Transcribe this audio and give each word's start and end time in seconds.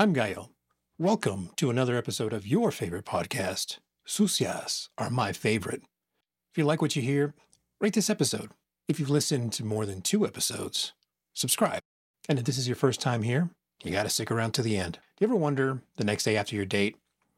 I'm 0.00 0.14
Gallo. 0.14 0.48
Welcome 0.98 1.50
to 1.56 1.68
another 1.68 1.94
episode 1.94 2.32
of 2.32 2.46
your 2.46 2.70
favorite 2.70 3.04
podcast. 3.04 3.80
Sucias 4.06 4.88
are 4.96 5.10
my 5.10 5.30
favorite. 5.34 5.82
If 6.50 6.56
you 6.56 6.64
like 6.64 6.80
what 6.80 6.96
you 6.96 7.02
hear, 7.02 7.34
rate 7.82 7.92
this 7.92 8.08
episode. 8.08 8.52
If 8.88 8.98
you've 8.98 9.10
listened 9.10 9.52
to 9.52 9.62
more 9.62 9.84
than 9.84 10.00
two 10.00 10.26
episodes, 10.26 10.94
subscribe. 11.34 11.82
And 12.30 12.38
if 12.38 12.46
this 12.46 12.56
is 12.56 12.66
your 12.66 12.76
first 12.76 13.02
time 13.02 13.20
here, 13.24 13.50
you 13.84 13.92
got 13.92 14.04
to 14.04 14.08
stick 14.08 14.30
around 14.30 14.52
to 14.52 14.62
the 14.62 14.78
end. 14.78 14.94
Do 14.94 15.00
you 15.20 15.26
ever 15.26 15.36
wonder 15.36 15.82
the 15.98 16.04
next 16.04 16.24
day 16.24 16.34
after 16.34 16.56
your 16.56 16.64
date 16.64 16.96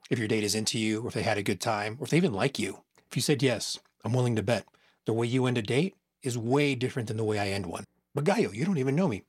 if 0.09 0.21
your 0.21 0.29
date 0.29 0.45
is 0.45 0.55
into 0.55 0.79
you, 0.79 1.03
or 1.03 1.09
if 1.09 1.15
they 1.15 1.23
had 1.23 1.39
a 1.39 1.43
good 1.43 1.61
time, 1.61 1.97
or 1.99 2.05
if 2.05 2.11
they 2.11 2.17
even 2.17 2.33
like 2.33 2.61
you? 2.61 2.85
If 3.11 3.17
you 3.17 3.23
said 3.23 3.43
yes, 3.43 3.81
I'm 4.05 4.13
willing 4.13 4.37
to 4.37 4.43
bet 4.45 4.67
the 5.05 5.13
way 5.13 5.27
you 5.27 5.47
end 5.47 5.59
a 5.59 5.63
date 5.63 5.97
is 6.23 6.39
way 6.39 6.77
different 6.77 7.09
than 7.09 7.17
the 7.17 7.25
way 7.25 7.41
I 7.41 7.49
end 7.49 7.67
one. 7.67 7.87
But 8.15 8.23
Gallo, 8.23 8.53
you 8.53 8.65
don't 8.65 8.79
even 8.79 8.95
know 8.95 9.09
me. 9.09 9.25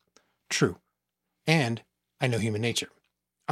True. 0.51 0.77
And 1.47 1.81
I 2.21 2.27
know 2.27 2.37
human 2.37 2.61
nature. 2.61 2.89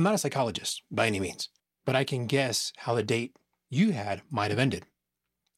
I'm 0.02 0.06
not 0.06 0.16
a 0.16 0.18
psychologist 0.18 0.82
by 0.90 1.06
any 1.06 1.20
means, 1.20 1.50
but 1.86 1.96
I 1.96 2.04
can 2.04 2.26
guess 2.26 2.74
how 2.76 2.96
the 2.96 3.04
date 3.04 3.36
you 3.70 3.92
had 3.92 4.24
might 4.32 4.50
have 4.50 4.60
ended. 4.60 4.88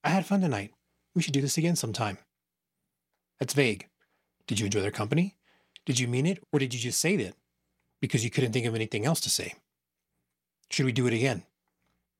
I 0.04 0.10
had 0.10 0.26
fun 0.26 0.42
tonight. 0.42 0.72
We 1.16 1.22
should 1.22 1.34
do 1.34 1.40
this 1.40 1.58
again 1.58 1.78
sometime. 1.78 2.18
That's 3.40 3.54
vague. 3.54 3.88
Did 4.46 4.60
you 4.60 4.66
enjoy 4.66 4.82
their 4.82 4.92
company? 4.92 5.38
Did 5.86 5.98
you 5.98 6.10
mean 6.10 6.26
it, 6.26 6.44
or 6.52 6.60
did 6.60 6.74
you 6.74 6.80
just 6.82 7.00
say 7.00 7.16
that 7.16 7.36
because 8.02 8.26
you 8.26 8.30
couldn't 8.30 8.52
think 8.52 8.66
of 8.66 8.76
anything 8.76 9.06
else 9.06 9.22
to 9.22 9.30
say? 9.30 9.54
Should 10.70 10.88
we 10.88 10.92
do 10.92 11.08
it 11.08 11.14
again? 11.14 11.44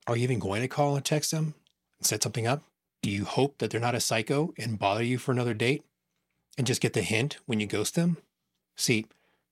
Are 0.08 0.16
you 0.16 0.24
even 0.24 0.40
going 0.40 0.62
to 0.62 0.70
call 0.70 0.96
and 0.96 1.04
text 1.04 1.32
them 1.32 1.56
and 2.00 2.08
set 2.08 2.24
something 2.24 2.48
up? 2.48 2.64
Do 3.02 3.10
you 3.10 3.26
hope 3.26 3.58
that 3.58 3.70
they're 3.70 3.82
not 3.82 3.96
a 3.96 4.00
psycho 4.00 4.54
and 4.58 4.80
bother 4.80 5.04
you 5.04 5.18
for 5.18 5.34
another 5.34 5.54
date 5.54 5.84
and 6.58 6.66
just 6.66 6.80
get 6.80 6.94
the 6.94 7.02
hint 7.02 7.40
when 7.48 7.60
you 7.60 7.68
ghost 7.68 7.96
them? 7.96 8.16
See, 8.78 9.08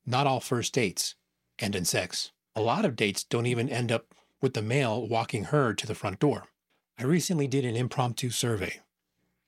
not 0.06 0.26
all 0.26 0.40
first 0.40 0.74
dates 0.74 1.16
end 1.60 1.76
in 1.76 1.84
sex. 1.84 2.32
A 2.56 2.62
lot 2.62 2.84
of 2.84 2.96
dates 2.96 3.24
don't 3.24 3.46
even 3.46 3.70
end 3.70 3.92
up 3.92 4.14
with 4.42 4.54
the 4.54 4.62
male 4.62 5.08
walking 5.08 5.46
her 5.46 5.74
to 5.74 5.88
the 5.88 5.96
front 5.96 6.20
door. 6.20 6.48
I 7.00 7.04
recently 7.04 7.48
did 7.48 7.64
an 7.64 7.76
impromptu 7.76 8.30
survey 8.30 8.82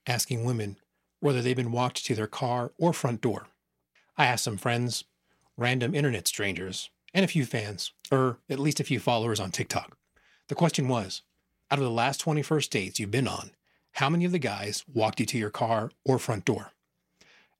asking 0.07 0.43
women 0.43 0.77
whether 1.19 1.41
they've 1.41 1.55
been 1.55 1.71
walked 1.71 2.05
to 2.05 2.15
their 2.15 2.27
car 2.27 2.71
or 2.77 2.93
front 2.93 3.21
door. 3.21 3.47
I 4.17 4.25
asked 4.25 4.43
some 4.43 4.57
friends, 4.57 5.05
random 5.57 5.95
internet 5.95 6.27
strangers, 6.27 6.89
and 7.13 7.23
a 7.23 7.27
few 7.27 7.45
fans, 7.45 7.91
or 8.11 8.39
at 8.49 8.59
least 8.59 8.79
a 8.79 8.83
few 8.83 8.99
followers 8.99 9.39
on 9.39 9.51
TikTok. 9.51 9.97
The 10.47 10.55
question 10.55 10.87
was 10.87 11.21
out 11.71 11.79
of 11.79 11.85
the 11.85 11.91
last 11.91 12.19
20 12.19 12.41
first 12.41 12.71
dates 12.71 12.99
you've 12.99 13.11
been 13.11 13.27
on, 13.27 13.51
how 13.93 14.09
many 14.09 14.25
of 14.25 14.31
the 14.31 14.39
guys 14.39 14.83
walked 14.91 15.19
you 15.19 15.25
to 15.27 15.37
your 15.37 15.49
car 15.49 15.91
or 16.03 16.19
front 16.19 16.45
door? 16.45 16.71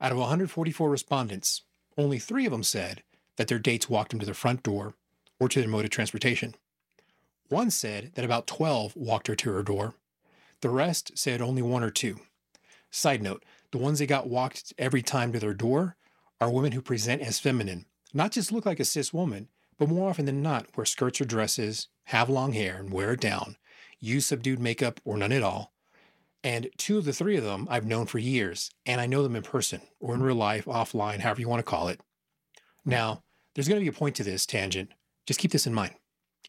Out 0.02 0.12
of 0.12 0.18
144 0.18 0.90
respondents, 0.90 1.62
only 1.98 2.20
three 2.20 2.46
of 2.46 2.52
them 2.52 2.64
said 2.64 3.04
that 3.38 3.48
their 3.48 3.60
dates 3.60 3.90
walked 3.90 4.12
them 4.12 4.20
to 4.20 4.26
their 4.26 4.36
front 4.36 4.64
door 4.64 4.96
or 5.44 5.50
to 5.50 5.60
their 5.60 5.70
mode 5.70 5.84
of 5.84 5.92
transportation. 5.92 6.56
One 7.50 7.70
said 7.70 8.12
that 8.16 8.24
about 8.24 8.48
12 8.48 8.96
walked 8.96 9.28
her 9.28 9.36
to 9.36 9.52
her 9.52 9.62
door. 9.62 9.94
The 10.62 10.70
rest 10.70 11.18
said 11.18 11.42
only 11.42 11.62
one 11.62 11.84
or 11.84 11.90
two. 11.90 12.22
Side 12.90 13.22
note 13.22 13.44
the 13.72 13.78
ones 13.78 14.00
that 14.00 14.06
got 14.06 14.30
walked 14.30 14.72
every 14.78 15.02
time 15.02 15.34
to 15.34 15.40
their 15.40 15.54
door 15.54 15.98
are 16.40 16.50
women 16.50 16.72
who 16.72 16.82
present 16.82 17.22
as 17.22 17.40
feminine, 17.40 17.86
not 18.14 18.32
just 18.32 18.54
look 18.54 18.66
like 18.66 18.80
a 18.80 18.86
cis 18.86 19.12
woman, 19.12 19.50
but 19.78 19.90
more 19.90 20.10
often 20.10 20.24
than 20.24 20.42
not 20.42 20.68
wear 20.78 20.86
skirts 20.86 21.20
or 21.20 21.26
dresses, 21.26 21.90
have 22.06 22.30
long 22.30 22.54
hair 22.54 22.78
and 22.78 22.94
wear 22.94 23.12
it 23.12 23.20
down, 23.20 23.58
use 24.00 24.28
subdued 24.28 24.60
makeup 24.60 25.02
or 25.04 25.18
none 25.18 25.34
at 25.34 25.44
all. 25.44 25.74
And 26.42 26.70
two 26.78 26.98
of 26.98 27.04
the 27.04 27.12
three 27.12 27.36
of 27.36 27.44
them 27.44 27.68
I've 27.70 27.86
known 27.86 28.06
for 28.06 28.20
years, 28.20 28.72
and 28.86 29.02
I 29.02 29.08
know 29.08 29.24
them 29.24 29.36
in 29.36 29.44
person 29.44 29.82
or 30.00 30.14
in 30.14 30.24
real 30.24 30.36
life, 30.36 30.66
offline, 30.66 31.20
however 31.20 31.42
you 31.42 31.50
want 31.50 31.60
to 31.60 31.70
call 31.70 31.90
it. 31.90 32.00
Now, 32.86 33.24
there's 33.54 33.68
going 33.68 33.82
to 33.82 33.84
be 33.84 33.94
a 33.94 34.00
point 34.00 34.16
to 34.16 34.24
this 34.24 34.46
tangent. 34.46 34.92
Just 35.26 35.40
keep 35.40 35.52
this 35.52 35.68
in 35.68 35.74
mind. 35.74 35.96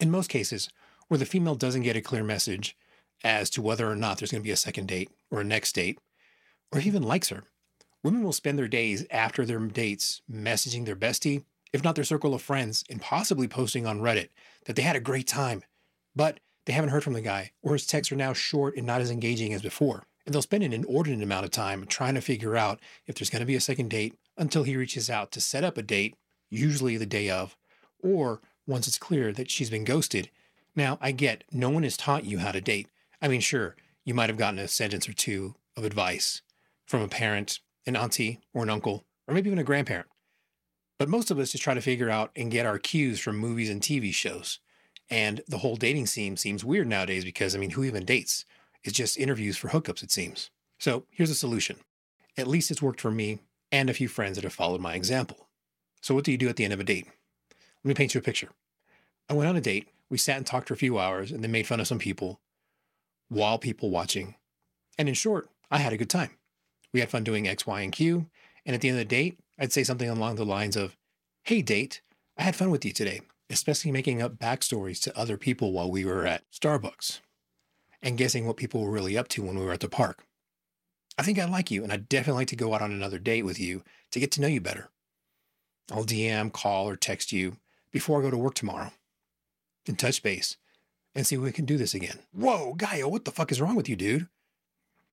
In 0.00 0.10
most 0.10 0.28
cases, 0.28 0.68
where 1.08 1.18
the 1.18 1.26
female 1.26 1.54
doesn't 1.54 1.82
get 1.82 1.96
a 1.96 2.00
clear 2.00 2.24
message 2.24 2.76
as 3.22 3.48
to 3.50 3.62
whether 3.62 3.90
or 3.90 3.96
not 3.96 4.18
there's 4.18 4.32
going 4.32 4.42
to 4.42 4.46
be 4.46 4.50
a 4.50 4.56
second 4.56 4.88
date 4.88 5.10
or 5.30 5.40
a 5.40 5.44
next 5.44 5.74
date, 5.74 5.98
or 6.72 6.80
even 6.80 7.02
likes 7.02 7.28
her, 7.28 7.44
women 8.02 8.22
will 8.22 8.32
spend 8.32 8.58
their 8.58 8.68
days 8.68 9.06
after 9.10 9.44
their 9.44 9.60
dates 9.60 10.22
messaging 10.30 10.84
their 10.84 10.96
bestie, 10.96 11.44
if 11.72 11.82
not 11.82 11.94
their 11.94 12.04
circle 12.04 12.34
of 12.34 12.42
friends, 12.42 12.84
and 12.90 13.00
possibly 13.00 13.48
posting 13.48 13.86
on 13.86 14.00
Reddit 14.00 14.28
that 14.66 14.76
they 14.76 14.82
had 14.82 14.96
a 14.96 15.00
great 15.00 15.26
time, 15.26 15.62
but 16.14 16.40
they 16.66 16.72
haven't 16.72 16.90
heard 16.90 17.04
from 17.04 17.12
the 17.12 17.20
guy, 17.20 17.52
or 17.62 17.72
his 17.74 17.86
texts 17.86 18.12
are 18.12 18.16
now 18.16 18.32
short 18.32 18.76
and 18.76 18.86
not 18.86 19.00
as 19.00 19.10
engaging 19.10 19.52
as 19.52 19.62
before. 19.62 20.04
And 20.24 20.34
they'll 20.34 20.42
spend 20.42 20.62
an 20.62 20.72
inordinate 20.72 21.22
amount 21.22 21.44
of 21.44 21.50
time 21.50 21.86
trying 21.86 22.14
to 22.14 22.20
figure 22.20 22.56
out 22.56 22.80
if 23.06 23.14
there's 23.14 23.30
going 23.30 23.40
to 23.40 23.46
be 23.46 23.56
a 23.56 23.60
second 23.60 23.90
date 23.90 24.14
until 24.38 24.62
he 24.62 24.76
reaches 24.76 25.10
out 25.10 25.30
to 25.32 25.40
set 25.40 25.64
up 25.64 25.76
a 25.76 25.82
date, 25.82 26.14
usually 26.48 26.96
the 26.96 27.06
day 27.06 27.28
of, 27.28 27.56
or 28.02 28.40
once 28.66 28.88
it's 28.88 28.98
clear 28.98 29.32
that 29.32 29.50
she's 29.50 29.70
been 29.70 29.84
ghosted. 29.84 30.30
Now, 30.76 30.98
I 31.00 31.12
get 31.12 31.44
no 31.52 31.70
one 31.70 31.82
has 31.82 31.96
taught 31.96 32.24
you 32.24 32.38
how 32.38 32.52
to 32.52 32.60
date. 32.60 32.88
I 33.20 33.28
mean, 33.28 33.40
sure, 33.40 33.76
you 34.04 34.14
might 34.14 34.28
have 34.30 34.38
gotten 34.38 34.58
a 34.58 34.68
sentence 34.68 35.08
or 35.08 35.12
two 35.12 35.54
of 35.76 35.84
advice 35.84 36.42
from 36.86 37.02
a 37.02 37.08
parent, 37.08 37.60
an 37.86 37.96
auntie, 37.96 38.40
or 38.52 38.62
an 38.62 38.70
uncle, 38.70 39.04
or 39.26 39.34
maybe 39.34 39.48
even 39.48 39.58
a 39.58 39.64
grandparent. 39.64 40.08
But 40.98 41.08
most 41.08 41.30
of 41.30 41.38
us 41.38 41.52
just 41.52 41.64
try 41.64 41.74
to 41.74 41.80
figure 41.80 42.10
out 42.10 42.30
and 42.36 42.50
get 42.50 42.66
our 42.66 42.78
cues 42.78 43.20
from 43.20 43.36
movies 43.36 43.70
and 43.70 43.80
TV 43.80 44.12
shows. 44.12 44.60
And 45.10 45.42
the 45.48 45.58
whole 45.58 45.76
dating 45.76 46.06
scene 46.06 46.36
seems 46.36 46.64
weird 46.64 46.86
nowadays 46.86 47.24
because, 47.24 47.54
I 47.54 47.58
mean, 47.58 47.70
who 47.70 47.84
even 47.84 48.04
dates? 48.04 48.44
It's 48.84 48.96
just 48.96 49.18
interviews 49.18 49.56
for 49.56 49.68
hookups, 49.68 50.02
it 50.02 50.10
seems. 50.10 50.50
So 50.78 51.06
here's 51.10 51.30
a 51.30 51.34
solution. 51.34 51.76
At 52.36 52.46
least 52.46 52.70
it's 52.70 52.82
worked 52.82 53.00
for 53.00 53.10
me 53.10 53.40
and 53.72 53.90
a 53.90 53.94
few 53.94 54.08
friends 54.08 54.36
that 54.36 54.44
have 54.44 54.52
followed 54.52 54.80
my 54.80 54.94
example. 54.94 55.48
So, 56.00 56.14
what 56.14 56.24
do 56.24 56.32
you 56.32 56.38
do 56.38 56.48
at 56.48 56.56
the 56.56 56.64
end 56.64 56.72
of 56.72 56.80
a 56.80 56.84
date? 56.84 57.06
Let 57.84 57.88
me 57.90 57.94
paint 57.94 58.14
you 58.14 58.18
a 58.18 58.22
picture. 58.22 58.48
I 59.28 59.34
went 59.34 59.48
on 59.48 59.56
a 59.56 59.60
date. 59.60 59.88
We 60.08 60.16
sat 60.16 60.38
and 60.38 60.46
talked 60.46 60.68
for 60.68 60.74
a 60.74 60.78
few 60.78 60.98
hours 60.98 61.30
and 61.30 61.44
then 61.44 61.52
made 61.52 61.66
fun 61.66 61.80
of 61.80 61.86
some 61.86 61.98
people 61.98 62.40
while 63.28 63.58
people 63.58 63.90
watching. 63.90 64.36
And 64.96 65.06
in 65.06 65.14
short, 65.14 65.50
I 65.70 65.78
had 65.78 65.92
a 65.92 65.98
good 65.98 66.08
time. 66.08 66.30
We 66.94 67.00
had 67.00 67.10
fun 67.10 67.24
doing 67.24 67.46
X, 67.46 67.66
Y, 67.66 67.80
and 67.82 67.92
Q. 67.92 68.26
And 68.64 68.74
at 68.74 68.80
the 68.80 68.88
end 68.88 68.98
of 68.98 69.00
the 69.00 69.04
date, 69.04 69.38
I'd 69.58 69.72
say 69.72 69.84
something 69.84 70.08
along 70.08 70.36
the 70.36 70.46
lines 70.46 70.76
of, 70.76 70.96
Hey, 71.42 71.60
date, 71.60 72.00
I 72.38 72.44
had 72.44 72.56
fun 72.56 72.70
with 72.70 72.86
you 72.86 72.92
today, 72.92 73.20
especially 73.50 73.92
making 73.92 74.22
up 74.22 74.38
backstories 74.38 75.02
to 75.02 75.18
other 75.18 75.36
people 75.36 75.72
while 75.72 75.90
we 75.90 76.06
were 76.06 76.26
at 76.26 76.50
Starbucks 76.50 77.20
and 78.02 78.16
guessing 78.16 78.46
what 78.46 78.56
people 78.56 78.82
were 78.82 78.90
really 78.90 79.18
up 79.18 79.28
to 79.28 79.42
when 79.42 79.58
we 79.58 79.64
were 79.64 79.72
at 79.72 79.80
the 79.80 79.88
park. 79.90 80.24
I 81.18 81.22
think 81.22 81.38
I 81.38 81.44
like 81.44 81.70
you, 81.70 81.82
and 81.82 81.92
I'd 81.92 82.08
definitely 82.08 82.40
like 82.40 82.48
to 82.48 82.56
go 82.56 82.74
out 82.74 82.82
on 82.82 82.92
another 82.92 83.18
date 83.18 83.44
with 83.44 83.60
you 83.60 83.82
to 84.10 84.20
get 84.20 84.32
to 84.32 84.40
know 84.40 84.48
you 84.48 84.60
better. 84.60 84.88
I'll 85.92 86.04
DM, 86.04 86.50
call, 86.50 86.88
or 86.88 86.96
text 86.96 87.30
you 87.30 87.58
before 87.94 88.18
I 88.18 88.22
go 88.24 88.30
to 88.30 88.36
work 88.36 88.54
tomorrow 88.54 88.90
and 89.86 89.96
touch 89.96 90.20
base 90.20 90.56
and 91.14 91.24
see 91.24 91.36
if 91.36 91.40
we 91.40 91.52
can 91.52 91.64
do 91.64 91.78
this 91.78 91.94
again. 91.94 92.18
Whoa, 92.32 92.74
Gallo, 92.74 93.08
what 93.08 93.24
the 93.24 93.30
fuck 93.30 93.52
is 93.52 93.60
wrong 93.60 93.76
with 93.76 93.88
you, 93.88 93.94
dude? 93.94 94.26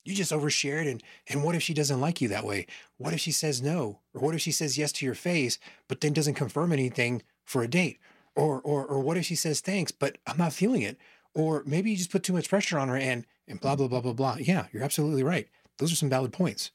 You 0.03 0.15
just 0.15 0.31
overshared 0.31 0.89
and 0.89 1.03
and 1.27 1.43
what 1.43 1.53
if 1.53 1.61
she 1.61 1.75
doesn't 1.75 2.01
like 2.01 2.21
you 2.21 2.27
that 2.29 2.43
way? 2.43 2.65
What 2.97 3.13
if 3.13 3.19
she 3.19 3.31
says 3.31 3.61
no? 3.61 3.99
Or 4.15 4.21
what 4.21 4.33
if 4.33 4.41
she 4.41 4.51
says 4.51 4.79
yes 4.79 4.91
to 4.93 5.05
your 5.05 5.13
face, 5.13 5.59
but 5.87 6.01
then 6.01 6.11
doesn't 6.11 6.33
confirm 6.33 6.73
anything 6.73 7.21
for 7.45 7.61
a 7.61 7.67
date? 7.67 7.99
Or 8.35 8.59
or 8.61 8.83
or 8.83 8.99
what 8.99 9.15
if 9.15 9.25
she 9.25 9.35
says 9.35 9.61
thanks, 9.61 9.91
but 9.91 10.17
I'm 10.25 10.37
not 10.37 10.51
feeling 10.51 10.81
it? 10.81 10.97
Or 11.35 11.61
maybe 11.67 11.91
you 11.91 11.97
just 11.97 12.11
put 12.11 12.23
too 12.23 12.33
much 12.33 12.49
pressure 12.49 12.79
on 12.79 12.89
her 12.89 12.97
and 12.97 13.27
and 13.47 13.61
blah 13.61 13.75
blah 13.75 13.89
blah 13.89 14.01
blah 14.01 14.13
blah. 14.13 14.37
Yeah, 14.39 14.65
you're 14.71 14.83
absolutely 14.83 15.21
right. 15.21 15.47
Those 15.77 15.93
are 15.93 15.97
some 15.97 16.09
valid 16.09 16.33
points. 16.33 16.71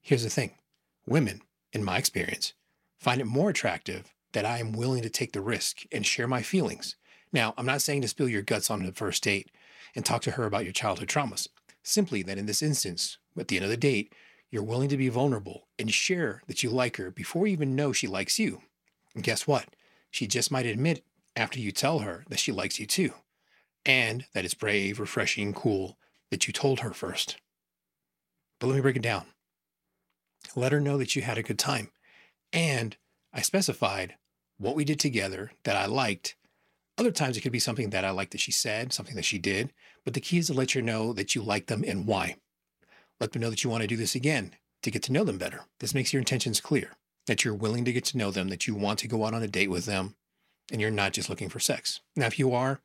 Here's 0.00 0.22
the 0.22 0.30
thing. 0.30 0.52
Women, 1.06 1.42
in 1.72 1.82
my 1.82 1.98
experience, 1.98 2.54
find 3.00 3.20
it 3.20 3.26
more 3.26 3.50
attractive 3.50 4.14
that 4.32 4.44
I 4.44 4.58
am 4.58 4.72
willing 4.72 5.02
to 5.02 5.10
take 5.10 5.32
the 5.32 5.40
risk 5.40 5.82
and 5.92 6.06
share 6.06 6.28
my 6.28 6.42
feelings. 6.42 6.96
Now, 7.32 7.54
I'm 7.56 7.66
not 7.66 7.82
saying 7.82 8.02
to 8.02 8.08
spill 8.08 8.28
your 8.28 8.42
guts 8.42 8.70
on 8.70 8.84
the 8.84 8.92
first 8.92 9.22
date 9.22 9.50
and 9.94 10.04
talk 10.04 10.22
to 10.22 10.32
her 10.32 10.44
about 10.44 10.64
your 10.64 10.72
childhood 10.72 11.08
traumas. 11.08 11.48
Simply 11.82 12.22
that 12.22 12.38
in 12.38 12.46
this 12.46 12.62
instance, 12.62 13.18
at 13.38 13.48
the 13.48 13.56
end 13.56 13.64
of 13.64 13.70
the 13.70 13.76
date, 13.76 14.12
you're 14.50 14.62
willing 14.62 14.88
to 14.88 14.96
be 14.96 15.08
vulnerable 15.08 15.68
and 15.78 15.92
share 15.92 16.42
that 16.46 16.62
you 16.62 16.70
like 16.70 16.96
her 16.96 17.10
before 17.10 17.46
you 17.46 17.52
even 17.52 17.76
know 17.76 17.92
she 17.92 18.06
likes 18.06 18.38
you. 18.38 18.62
And 19.14 19.24
guess 19.24 19.46
what? 19.46 19.74
She 20.10 20.26
just 20.26 20.50
might 20.50 20.66
admit 20.66 21.04
after 21.36 21.60
you 21.60 21.70
tell 21.70 22.00
her 22.00 22.24
that 22.28 22.40
she 22.40 22.50
likes 22.52 22.80
you 22.80 22.86
too, 22.86 23.12
and 23.86 24.26
that 24.34 24.44
it's 24.44 24.54
brave, 24.54 24.98
refreshing, 24.98 25.54
cool 25.54 25.96
that 26.30 26.46
you 26.46 26.52
told 26.52 26.80
her 26.80 26.92
first. 26.92 27.36
But 28.58 28.66
let 28.66 28.76
me 28.76 28.82
break 28.82 28.96
it 28.96 29.02
down. 29.02 29.26
Let 30.56 30.72
her 30.72 30.80
know 30.80 30.98
that 30.98 31.14
you 31.14 31.22
had 31.22 31.38
a 31.38 31.42
good 31.42 31.58
time. 31.58 31.90
And 32.52 32.96
I 33.32 33.42
specified 33.42 34.16
what 34.60 34.76
we 34.76 34.84
did 34.84 35.00
together 35.00 35.52
that 35.64 35.76
I 35.76 35.86
liked. 35.86 36.36
Other 36.98 37.10
times 37.10 37.36
it 37.36 37.40
could 37.40 37.50
be 37.50 37.58
something 37.58 37.90
that 37.90 38.04
I 38.04 38.10
liked 38.10 38.32
that 38.32 38.40
she 38.40 38.52
said, 38.52 38.92
something 38.92 39.16
that 39.16 39.24
she 39.24 39.38
did. 39.38 39.72
But 40.04 40.14
the 40.14 40.20
key 40.20 40.38
is 40.38 40.48
to 40.48 40.54
let 40.54 40.72
her 40.72 40.82
know 40.82 41.12
that 41.14 41.34
you 41.34 41.42
like 41.42 41.66
them 41.66 41.82
and 41.86 42.06
why. 42.06 42.36
Let 43.18 43.32
them 43.32 43.40
know 43.40 43.50
that 43.50 43.64
you 43.64 43.70
want 43.70 43.82
to 43.82 43.88
do 43.88 43.96
this 43.96 44.14
again 44.14 44.54
to 44.82 44.90
get 44.90 45.02
to 45.04 45.12
know 45.12 45.24
them 45.24 45.38
better. 45.38 45.62
This 45.78 45.94
makes 45.94 46.12
your 46.12 46.20
intentions 46.20 46.60
clear 46.60 46.90
that 47.26 47.44
you're 47.44 47.54
willing 47.54 47.84
to 47.86 47.92
get 47.92 48.04
to 48.06 48.18
know 48.18 48.30
them, 48.30 48.48
that 48.48 48.66
you 48.66 48.74
want 48.74 48.98
to 48.98 49.08
go 49.08 49.24
out 49.24 49.34
on 49.34 49.42
a 49.42 49.48
date 49.48 49.70
with 49.70 49.86
them, 49.86 50.14
and 50.70 50.80
you're 50.80 50.90
not 50.90 51.12
just 51.12 51.30
looking 51.30 51.48
for 51.48 51.58
sex. 51.58 52.00
Now, 52.14 52.26
if 52.26 52.38
you 52.38 52.52
are, 52.52 52.80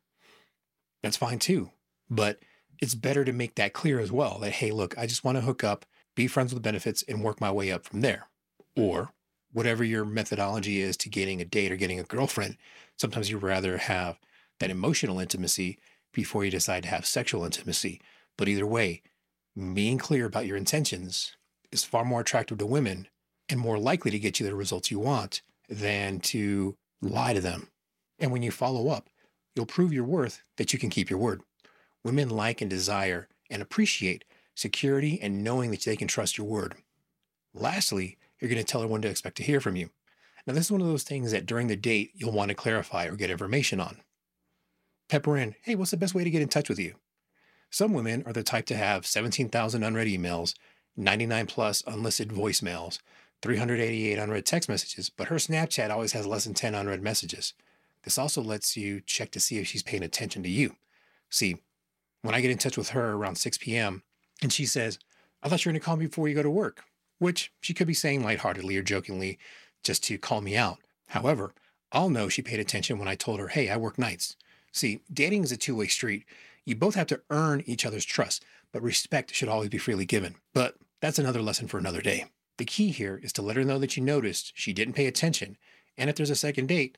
that's 1.04 1.18
fine 1.18 1.40
too. 1.40 1.72
But 2.10 2.40
it's 2.82 2.96
better 2.96 3.26
to 3.26 3.34
make 3.34 3.56
that 3.56 3.74
clear 3.74 4.00
as 4.00 4.12
well 4.12 4.40
that, 4.40 4.54
hey, 4.54 4.72
look, 4.72 4.98
I 4.98 5.08
just 5.08 5.24
want 5.24 5.38
to 5.38 5.42
hook 5.42 5.64
up, 5.64 5.86
be 6.16 6.28
friends 6.28 6.54
with 6.54 6.64
benefits, 6.64 7.04
and 7.04 7.24
work 7.24 7.42
my 7.42 7.52
way 7.52 7.72
up 7.72 7.86
from 7.86 8.02
there. 8.02 8.28
Or 8.78 9.12
whatever 9.56 9.86
your 9.86 10.04
methodology 10.04 10.82
is 10.82 10.98
to 10.98 11.08
getting 11.08 11.40
a 11.40 11.46
date 11.46 11.72
or 11.72 11.78
getting 11.78 11.98
a 11.98 12.04
girlfriend, 12.04 12.58
sometimes 12.98 13.30
you 13.30 13.38
rather 13.38 13.78
have 13.78 14.20
that 14.60 14.70
emotional 14.70 15.18
intimacy 15.18 15.80
before 16.14 16.44
you 16.44 16.52
decide 16.52 16.84
to 16.84 16.90
have 16.90 17.06
sexual 17.06 17.46
intimacy. 17.46 18.02
But 18.38 18.50
either 18.50 18.68
way, 18.68 19.02
being 19.74 19.98
clear 19.98 20.26
about 20.26 20.46
your 20.46 20.58
intentions 20.58 21.38
is 21.72 21.86
far 21.86 22.04
more 22.04 22.20
attractive 22.20 22.58
to 22.58 22.66
women 22.66 23.08
and 23.48 23.58
more 23.58 23.80
likely 23.80 24.12
to 24.12 24.20
get 24.20 24.42
you 24.42 24.46
the 24.46 24.54
results 24.54 24.92
you 24.92 25.00
want 25.00 25.42
than 25.70 26.20
to 26.20 26.76
lie 27.02 27.34
to 27.34 27.40
them. 27.40 27.70
And 28.20 28.34
when 28.34 28.44
you 28.44 28.52
follow 28.52 28.90
up, 28.90 29.10
you'll 29.56 29.66
prove 29.66 29.94
your 29.94 30.04
worth 30.04 30.44
that 30.58 30.74
you 30.74 30.80
can 30.80 30.90
keep 30.90 31.10
your 31.10 31.20
word. 31.20 31.42
Women 32.04 32.30
like 32.30 32.60
and 32.60 32.70
desire 32.70 33.30
and 33.50 33.62
appreciate 33.62 34.26
security 34.54 35.18
and 35.22 35.46
knowing 35.46 35.72
that 35.72 35.86
they 35.86 35.96
can 35.96 36.10
trust 36.10 36.38
your 36.38 36.46
word. 36.46 36.76
Lastly, 37.54 38.18
you're 38.40 38.50
going 38.50 38.64
to 38.64 38.70
tell 38.70 38.82
her 38.82 38.88
when 38.88 39.02
to 39.02 39.10
expect 39.10 39.38
to 39.38 39.44
hear 39.44 39.60
from 39.60 39.76
you. 39.76 39.90
Now, 40.46 40.54
this 40.54 40.66
is 40.66 40.72
one 40.72 40.82
of 40.82 40.88
those 40.88 41.04
things 41.04 41.32
that 41.32 41.46
during 41.46 41.68
the 41.68 41.76
date 41.76 42.12
you'll 42.14 42.32
want 42.32 42.50
to 42.50 42.56
clarify 42.56 43.06
or 43.06 43.16
get 43.16 43.32
information 43.32 43.80
on. 43.80 43.98
Pepper 45.10 45.38
in, 45.38 45.56
hey, 45.64 45.76
what's 45.76 45.92
the 45.92 45.98
best 45.98 46.14
way 46.14 46.24
to 46.24 46.30
get 46.30 46.42
in 46.42 46.48
touch 46.48 46.70
with 46.70 46.80
you? 46.80 46.96
Some 47.70 47.94
women 47.94 48.24
are 48.26 48.34
the 48.34 48.44
type 48.44 48.66
to 48.68 48.76
have 48.76 49.06
17,000 49.06 49.84
unread 49.84 50.08
emails, 50.08 50.56
99 50.96 51.48
plus 51.48 51.84
unlisted 51.88 52.30
voicemails, 52.30 53.00
388 53.42 54.18
unread 54.18 54.46
text 54.46 54.70
messages, 54.70 55.10
but 55.10 55.28
her 55.28 55.36
Snapchat 55.36 55.90
always 55.90 56.14
has 56.14 56.26
less 56.26 56.46
than 56.46 56.54
10 56.54 56.74
unread 56.74 57.02
messages. 57.02 57.54
This 58.04 58.18
also 58.18 58.42
lets 58.42 58.78
you 58.78 59.02
check 59.02 59.32
to 59.32 59.40
see 59.40 59.58
if 59.58 59.68
she's 59.68 59.84
paying 59.84 60.04
attention 60.04 60.44
to 60.44 60.50
you. 60.50 60.76
See, 61.30 61.58
when 62.22 62.34
I 62.34 62.42
get 62.42 62.52
in 62.52 62.58
touch 62.58 62.78
with 62.78 62.90
her 62.90 63.14
around 63.14 63.36
6 63.36 63.58
p.m. 63.58 64.04
and 64.42 64.54
she 64.54 64.66
says, 64.66 65.00
I 65.44 65.50
thought 65.50 65.66
you 65.66 65.70
were 65.70 65.74
going 65.74 65.82
to 65.82 65.86
call 65.86 65.98
me 65.98 66.06
before 66.08 66.28
you 66.28 66.36
go 66.36 66.44
to 66.44 66.50
work, 66.50 66.84
which 67.20 67.52
she 67.62 67.74
could 67.74 67.88
be 67.88 67.94
saying 67.94 68.24
lightheartedly 68.24 68.76
or 68.78 68.84
jokingly 68.84 69.38
just 69.84 70.04
to 70.04 70.18
call 70.18 70.42
me 70.42 70.56
out. 70.56 70.80
However, 71.10 71.54
I'll 71.92 72.10
know 72.10 72.30
she 72.30 72.42
paid 72.42 72.60
attention 72.60 72.98
when 72.98 73.08
I 73.08 73.16
told 73.16 73.40
her, 73.40 73.50
hey, 73.50 73.70
I 73.70 73.78
work 73.78 73.98
nights. 73.98 74.36
See, 74.72 75.02
dating 75.12 75.44
is 75.44 75.52
a 75.52 75.58
two 75.58 75.76
way 75.76 75.88
street. 75.88 76.26
You 76.66 76.76
both 76.76 76.96
have 76.96 77.08
to 77.08 77.22
earn 77.30 77.64
each 77.66 77.86
other's 77.86 78.06
trust, 78.06 78.44
but 78.72 78.82
respect 78.82 79.34
should 79.34 79.48
always 79.48 79.70
be 79.70 79.78
freely 79.78 80.06
given. 80.06 80.36
But 80.54 80.76
that's 81.00 81.20
another 81.20 81.42
lesson 81.42 81.68
for 81.68 81.78
another 81.78 82.02
day. 82.02 82.26
The 82.58 82.66
key 82.66 82.90
here 82.90 83.20
is 83.22 83.32
to 83.34 83.42
let 83.42 83.56
her 83.58 83.64
know 83.64 83.80
that 83.80 83.96
you 83.96 84.04
noticed 84.04 84.54
she 84.56 84.74
didn't 84.74 84.96
pay 84.96 85.06
attention, 85.06 85.58
and 85.98 86.10
if 86.10 86.16
there's 86.16 86.30
a 86.30 86.36
second 86.36 86.68
date, 86.68 86.98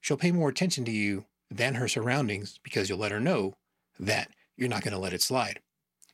she'll 0.00 0.16
pay 0.16 0.32
more 0.32 0.48
attention 0.48 0.84
to 0.84 0.90
you 0.90 1.24
than 1.50 1.74
her 1.74 1.88
surroundings 1.88 2.58
because 2.62 2.88
you'll 2.88 2.98
let 2.98 3.12
her 3.12 3.20
know 3.20 3.54
that 3.98 4.30
you're 4.56 4.68
not 4.68 4.82
going 4.82 4.92
to 4.92 4.98
let 4.98 5.12
it 5.12 5.22
slide. 5.22 5.60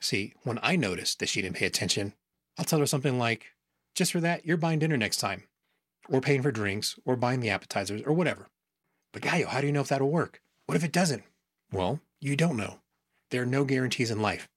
See, 0.01 0.35
when 0.43 0.59
I 0.63 0.77
noticed 0.77 1.19
that 1.19 1.29
she 1.29 1.43
didn't 1.43 1.57
pay 1.57 1.67
attention, 1.67 2.13
I'll 2.59 2.65
tell 2.65 2.79
her 2.79 2.87
something 2.87 3.19
like, 3.19 3.47
just 3.95 4.13
for 4.13 4.21
that, 4.21 4.45
you're 4.45 4.57
buying 4.57 4.79
dinner 4.79 4.97
next 4.97 5.19
time, 5.19 5.45
or 6.09 6.21
paying 6.21 6.43
for 6.43 6.53
drinks, 6.53 6.99
or 7.05 7.17
buying 7.17 7.41
the 7.41 7.51
appetizers, 7.51 8.03
or 8.03 8.13
whatever. 8.13 8.49
But 9.13 9.23
Gallo, 9.23 9.47
how 9.47 9.61
do 9.61 9.67
you 9.67 9.73
know 9.73 9.81
if 9.81 9.89
that'll 9.89 10.11
work? 10.11 10.41
What 10.67 10.77
if 10.77 10.85
it 10.85 10.93
doesn't? 10.93 11.23
Well, 11.73 12.01
you 12.21 12.37
don't 12.37 12.57
know. 12.57 12.81
There 13.31 13.43
are 13.43 13.47
no 13.47 13.65
guarantees 13.65 14.11
in 14.11 14.23
life, 14.23 14.49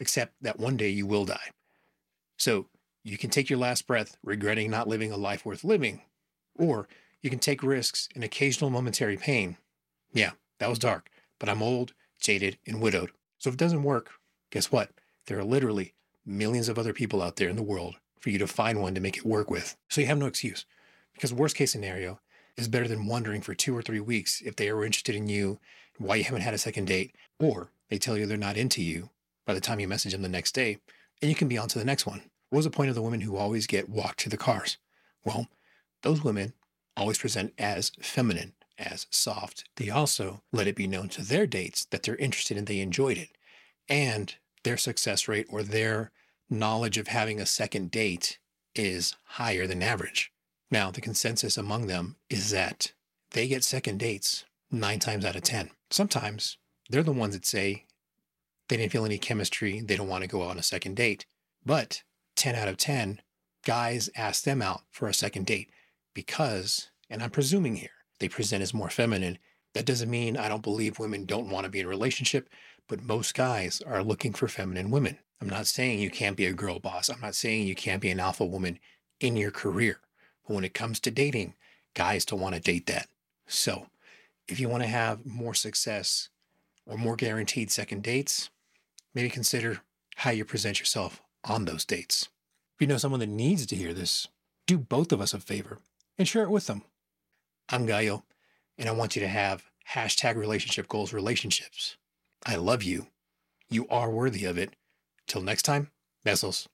except 0.00 0.34
that 0.42 0.58
one 0.58 0.76
day 0.76 0.88
you 0.88 1.06
will 1.06 1.24
die. 1.24 1.50
So 2.38 2.66
you 3.02 3.16
can 3.16 3.30
take 3.30 3.48
your 3.48 3.58
last 3.58 3.86
breath 3.86 4.16
regretting 4.22 4.70
not 4.70 4.88
living 4.88 5.12
a 5.12 5.16
life 5.16 5.44
worth 5.46 5.64
living, 5.64 6.02
or 6.54 6.88
you 7.22 7.30
can 7.30 7.38
take 7.38 7.62
risks 7.62 8.08
in 8.14 8.22
occasional 8.22 8.70
momentary 8.70 9.16
pain. 9.16 9.56
Yeah, 10.12 10.32
that 10.58 10.68
was 10.68 10.78
dark, 10.78 11.08
but 11.38 11.48
I'm 11.48 11.62
old, 11.62 11.92
jaded, 12.20 12.58
and 12.66 12.80
widowed. 12.80 13.10
So 13.38 13.48
if 13.48 13.54
it 13.54 13.58
doesn't 13.58 13.82
work, 13.82 14.10
guess 14.50 14.72
what? 14.72 14.90
There 15.26 15.38
are 15.38 15.44
literally 15.44 15.94
millions 16.26 16.68
of 16.68 16.78
other 16.78 16.92
people 16.92 17.22
out 17.22 17.36
there 17.36 17.48
in 17.48 17.56
the 17.56 17.62
world 17.62 17.96
for 18.20 18.30
you 18.30 18.38
to 18.38 18.46
find 18.46 18.80
one 18.80 18.94
to 18.94 19.00
make 19.00 19.16
it 19.16 19.24
work 19.24 19.50
with. 19.50 19.76
So 19.88 20.00
you 20.00 20.06
have 20.08 20.18
no 20.18 20.26
excuse. 20.26 20.64
Because 21.14 21.32
worst 21.32 21.56
case 21.56 21.72
scenario 21.72 22.20
is 22.56 22.68
better 22.68 22.88
than 22.88 23.06
wondering 23.06 23.40
for 23.40 23.54
two 23.54 23.76
or 23.76 23.82
three 23.82 24.00
weeks 24.00 24.40
if 24.42 24.56
they 24.56 24.68
are 24.68 24.84
interested 24.84 25.14
in 25.14 25.28
you, 25.28 25.58
why 25.98 26.16
you 26.16 26.24
haven't 26.24 26.42
had 26.42 26.54
a 26.54 26.58
second 26.58 26.86
date, 26.86 27.14
or 27.38 27.70
they 27.88 27.98
tell 27.98 28.18
you 28.18 28.26
they're 28.26 28.36
not 28.36 28.56
into 28.56 28.82
you 28.82 29.10
by 29.46 29.54
the 29.54 29.60
time 29.60 29.80
you 29.80 29.88
message 29.88 30.12
them 30.12 30.22
the 30.22 30.28
next 30.28 30.52
day, 30.52 30.78
and 31.22 31.30
you 31.30 31.34
can 31.34 31.48
be 31.48 31.56
on 31.56 31.68
to 31.68 31.78
the 31.78 31.84
next 31.84 32.06
one. 32.06 32.22
What 32.50 32.58
was 32.58 32.64
the 32.64 32.70
point 32.70 32.88
of 32.88 32.94
the 32.94 33.02
women 33.02 33.20
who 33.20 33.36
always 33.36 33.66
get 33.66 33.88
walked 33.88 34.18
to 34.20 34.28
the 34.28 34.36
cars? 34.36 34.76
Well, 35.24 35.48
those 36.02 36.22
women 36.22 36.52
always 36.96 37.18
present 37.18 37.52
as 37.58 37.92
feminine, 38.00 38.54
as 38.78 39.06
soft. 39.10 39.64
They 39.76 39.90
also 39.90 40.42
let 40.52 40.66
it 40.66 40.76
be 40.76 40.86
known 40.86 41.08
to 41.10 41.22
their 41.22 41.46
dates 41.46 41.84
that 41.86 42.02
they're 42.02 42.16
interested 42.16 42.56
and 42.56 42.66
they 42.66 42.80
enjoyed 42.80 43.18
it. 43.18 43.30
And 43.88 44.34
their 44.66 44.76
success 44.76 45.28
rate 45.28 45.46
or 45.48 45.62
their 45.62 46.10
knowledge 46.50 46.98
of 46.98 47.06
having 47.06 47.40
a 47.40 47.46
second 47.46 47.88
date 47.88 48.40
is 48.74 49.14
higher 49.24 49.64
than 49.64 49.80
average. 49.80 50.32
Now, 50.72 50.90
the 50.90 51.00
consensus 51.00 51.56
among 51.56 51.86
them 51.86 52.16
is 52.28 52.50
that 52.50 52.92
they 53.30 53.46
get 53.46 53.62
second 53.62 53.98
dates 53.98 54.44
nine 54.68 54.98
times 54.98 55.24
out 55.24 55.36
of 55.36 55.42
10. 55.42 55.70
Sometimes 55.90 56.58
they're 56.90 57.04
the 57.04 57.12
ones 57.12 57.34
that 57.34 57.46
say 57.46 57.84
they 58.66 58.76
didn't 58.76 58.90
feel 58.90 59.04
any 59.04 59.18
chemistry, 59.18 59.80
they 59.80 59.94
don't 59.94 60.08
want 60.08 60.22
to 60.22 60.28
go 60.28 60.42
on 60.42 60.58
a 60.58 60.64
second 60.64 60.96
date. 60.96 61.26
But 61.64 62.02
10 62.34 62.56
out 62.56 62.66
of 62.66 62.76
10 62.76 63.22
guys 63.64 64.10
ask 64.16 64.42
them 64.42 64.60
out 64.60 64.82
for 64.90 65.06
a 65.06 65.14
second 65.14 65.46
date 65.46 65.70
because, 66.12 66.90
and 67.08 67.22
I'm 67.22 67.30
presuming 67.30 67.76
here, 67.76 67.90
they 68.18 68.28
present 68.28 68.64
as 68.64 68.74
more 68.74 68.90
feminine. 68.90 69.38
That 69.74 69.86
doesn't 69.86 70.10
mean 70.10 70.36
I 70.36 70.48
don't 70.48 70.62
believe 70.62 70.98
women 70.98 71.24
don't 71.24 71.50
want 71.50 71.64
to 71.64 71.70
be 71.70 71.78
in 71.78 71.86
a 71.86 71.88
relationship, 71.88 72.48
but 72.88 73.02
most 73.02 73.34
guys 73.34 73.82
are 73.86 74.02
looking 74.02 74.32
for 74.32 74.48
feminine 74.48 74.90
women. 74.90 75.18
I'm 75.40 75.48
not 75.48 75.66
saying 75.66 75.98
you 75.98 76.10
can't 76.10 76.36
be 76.36 76.46
a 76.46 76.52
girl 76.52 76.78
boss. 76.78 77.08
I'm 77.08 77.20
not 77.20 77.34
saying 77.34 77.66
you 77.66 77.74
can't 77.74 78.00
be 78.00 78.10
an 78.10 78.20
alpha 78.20 78.44
woman 78.44 78.78
in 79.20 79.36
your 79.36 79.50
career. 79.50 80.00
But 80.46 80.54
when 80.54 80.64
it 80.64 80.74
comes 80.74 81.00
to 81.00 81.10
dating, 81.10 81.54
guys 81.94 82.24
don't 82.24 82.40
want 82.40 82.54
to 82.54 82.60
date 82.60 82.86
that. 82.86 83.08
So 83.46 83.86
if 84.48 84.60
you 84.60 84.68
want 84.68 84.82
to 84.82 84.88
have 84.88 85.26
more 85.26 85.54
success 85.54 86.28
or 86.86 86.96
more 86.96 87.16
guaranteed 87.16 87.70
second 87.70 88.02
dates, 88.02 88.50
maybe 89.14 89.28
consider 89.28 89.80
how 90.16 90.30
you 90.30 90.44
present 90.44 90.78
yourself 90.78 91.20
on 91.44 91.64
those 91.64 91.84
dates. 91.84 92.28
If 92.74 92.80
you 92.80 92.86
know 92.86 92.98
someone 92.98 93.20
that 93.20 93.28
needs 93.28 93.66
to 93.66 93.76
hear 93.76 93.92
this, 93.92 94.28
do 94.66 94.78
both 94.78 95.12
of 95.12 95.20
us 95.20 95.34
a 95.34 95.40
favor 95.40 95.78
and 96.18 96.26
share 96.26 96.44
it 96.44 96.50
with 96.50 96.66
them. 96.66 96.82
I'm 97.68 97.86
Gallo, 97.86 98.24
and 98.78 98.88
I 98.88 98.92
want 98.92 99.16
you 99.16 99.20
to 99.20 99.28
have 99.28 99.64
hashtag 99.92 100.36
relationship 100.36 100.88
goals 100.88 101.12
relationships. 101.12 101.96
I 102.48 102.54
love 102.54 102.84
you. 102.84 103.08
You 103.68 103.88
are 103.88 104.08
worthy 104.08 104.44
of 104.44 104.56
it. 104.56 104.76
Till 105.26 105.42
next 105.42 105.62
time, 105.62 105.90
besos. 106.24 106.68